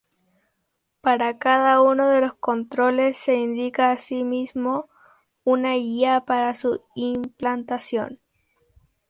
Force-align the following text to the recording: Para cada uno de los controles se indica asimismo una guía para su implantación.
Para 1.01 1.37
cada 1.37 1.79
uno 1.79 2.07
de 2.09 2.21
los 2.21 2.33
controles 2.33 3.19
se 3.19 3.35
indica 3.37 3.91
asimismo 3.91 4.89
una 5.43 5.73
guía 5.75 6.23
para 6.25 6.55
su 6.55 6.83
implantación. 6.95 8.19